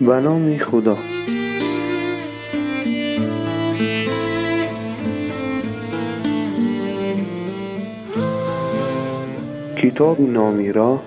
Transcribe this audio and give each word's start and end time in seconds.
به 0.00 0.20
نام 0.20 0.56
خدا. 0.56 0.96
کتاب 9.76 10.20
نامیرا 10.20 11.02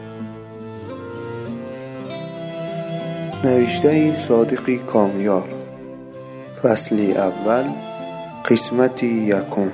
نوشته 3.43 4.15
صادقی 4.15 4.77
کامیار. 4.77 5.47
فصل 6.63 7.13
اول 7.17 7.63
قسمت 8.49 9.03
یکم. 9.03 9.71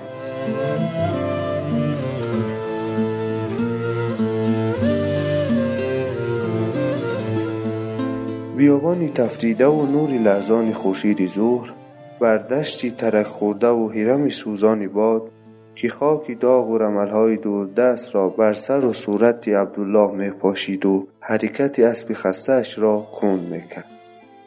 بیابانی 8.58 9.10
تفریده 9.10 9.68
و 9.68 9.86
نوری 9.86 10.18
لرزان 10.18 10.72
خورشید 10.72 11.28
ظهر 11.28 11.74
بر 12.20 12.38
دشتی 12.38 12.92
ترک 12.92 13.26
خورده 13.26 13.68
و 13.68 13.88
هرم 13.88 14.30
سوزانی 14.30 14.88
باد 14.88 15.32
که 15.76 15.90
خاک 15.90 16.40
داغ 16.40 16.70
و 16.70 16.78
رملهای 16.78 17.38
دست 17.78 18.16
را 18.16 18.30
بر 18.30 18.54
سر 18.54 18.86
و 18.86 18.94
صورت 18.94 19.48
عبدالله 19.48 20.12
می 20.12 20.30
پاشید 20.30 20.86
و 20.86 21.08
حرکت 21.20 21.80
اسب 21.80 22.14
خستهاش 22.14 22.80
را 22.80 23.08
کند 23.16 23.40
می‌کرد. 23.40 23.86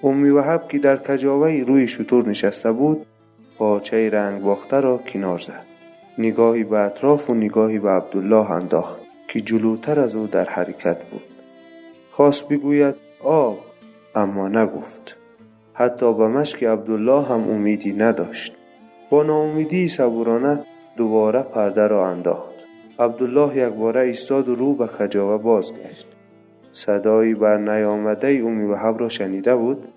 امی 0.03 0.31
وحب 0.31 0.69
که 0.69 0.79
در 0.79 0.97
کجاوه 0.97 1.65
روی 1.67 1.89
شطور 1.89 2.29
نشسته 2.29 2.73
بود 2.73 3.07
پاچه 3.59 4.11
رنگ 4.11 4.43
باخته 4.43 4.81
را 4.81 4.99
کنار 4.99 5.39
زد. 5.39 5.65
نگاهی 6.19 6.65
به 6.65 6.79
اطراف 6.79 7.31
و 7.31 7.35
نگاهی 7.35 7.79
به 7.79 7.91
عبدالله 7.91 8.51
انداخت 8.51 8.99
که 9.29 9.41
جلوتر 9.41 10.01
از 10.01 10.15
او 10.15 10.27
در 10.27 10.45
حرکت 10.45 11.05
بود. 11.05 11.25
خواست 12.11 12.49
بگوید 12.49 12.95
آب 13.25 13.68
اما 14.19 14.49
نگفت 14.49 15.17
حتی 15.75 16.15
به 16.15 16.29
مشک 16.29 16.65
عبدالله 16.65 17.23
هم 17.23 17.51
امیدی 17.51 17.93
نداشت. 17.93 18.53
با 19.11 19.23
ناامیدی 19.23 19.89
صبورانه 19.89 20.65
دوباره 20.97 21.43
پرده 21.43 21.87
را 21.87 22.09
انداخت. 22.09 22.55
عبدالله 22.99 23.57
یک 23.57 23.75
باره 23.75 24.01
ایستاد 24.01 24.49
و 24.49 24.55
رو 24.55 24.75
به 24.75 24.87
کجاوه 24.87 25.43
بازگشت. 25.43 26.07
صدایی 26.73 27.35
بر 27.35 27.57
نیامده 27.57 28.43
امی 28.45 28.65
وحب 28.65 29.01
را 29.01 29.09
شنیده 29.09 29.57
بود؟ 29.57 29.89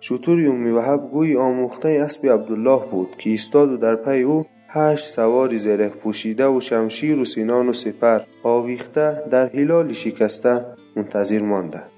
شطور 0.00 0.48
امی 0.48 0.70
وحب 0.70 1.10
گوی 1.12 1.36
آموخته 1.36 1.88
اسب 1.88 2.26
عبدالله 2.26 2.80
بود 2.90 3.16
که 3.18 3.30
ایستاد 3.30 3.72
و 3.72 3.76
در 3.76 3.96
پی 3.96 4.22
او 4.22 4.46
هشت 4.68 5.06
سواری 5.06 5.58
زره 5.58 5.88
پوشیده 5.88 6.46
و 6.46 6.60
شمشیر 6.60 7.20
و 7.20 7.24
سینان 7.24 7.68
و 7.68 7.72
سپر 7.72 8.20
آویخته 8.42 9.22
در 9.30 9.46
هلال 9.46 9.92
شکسته 9.92 10.64
منتظر 10.96 11.42
ماندند 11.42 11.93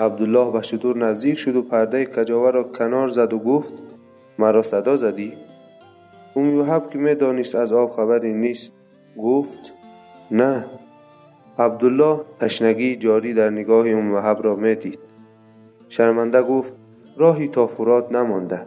عبدالله 0.00 0.52
به 0.52 0.62
شطور 0.62 0.98
نزدیک 0.98 1.38
شد 1.38 1.56
و 1.56 1.62
پرده 1.62 2.06
کجاوه 2.06 2.50
را 2.50 2.62
کنار 2.62 3.08
زد 3.08 3.32
و 3.32 3.38
گفت 3.38 3.74
مرا 4.38 4.62
صدا 4.62 4.96
زدی؟ 4.96 5.32
وحب 6.36 6.90
که 6.90 6.98
می 6.98 7.14
دانست 7.14 7.54
از 7.54 7.72
آب 7.72 7.90
خبری 7.90 8.34
نیست 8.34 8.72
گفت 9.18 9.74
نه. 10.30 10.66
عبدالله 11.58 12.20
تشنگی 12.40 12.96
جاری 12.96 13.34
در 13.34 13.50
نگاه 13.50 13.86
وحب 13.94 14.44
را 14.44 14.54
می 14.54 14.74
دید 14.74 14.98
شرمنده 15.88 16.42
گفت 16.42 16.74
راهی 17.16 17.48
تا 17.48 17.66
فرات 17.66 18.12
نمانده 18.12 18.66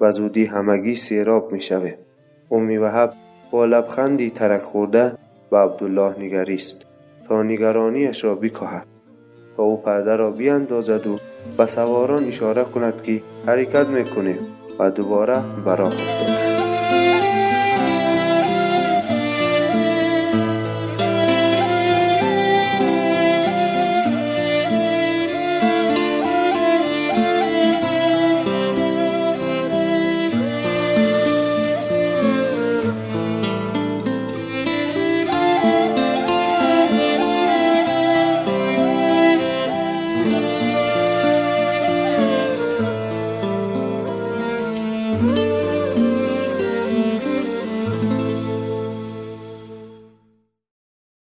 و 0.00 0.10
زودی 0.10 0.44
همگی 0.44 0.96
سیراب 0.96 1.52
می 1.52 1.60
شوه 1.60 1.94
امی 2.50 2.76
وحب 2.76 3.12
با 3.50 3.64
لبخندی 3.64 4.30
ترک 4.30 4.60
خورده 4.60 5.18
به 5.50 5.58
عبدالله 5.58 6.18
نگریست 6.18 6.86
تا 7.28 7.42
نگرانیش 7.42 8.24
را 8.24 8.34
بکاهد. 8.34 8.91
تا 9.56 9.62
او 9.62 9.82
پرده 9.82 10.16
را 10.16 10.30
بیاندازد 10.30 11.06
و 11.06 11.18
به 11.56 11.66
سواران 11.66 12.24
اشاره 12.24 12.64
کند 12.64 13.02
که 13.02 13.22
حرکت 13.46 13.86
می‌کنیم 13.86 14.38
و 14.78 14.90
دوباره 14.90 15.42
به 15.64 15.76
راه 15.76 15.92
افتاد 15.94 16.61